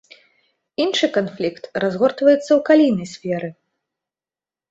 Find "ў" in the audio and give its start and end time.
2.45-2.59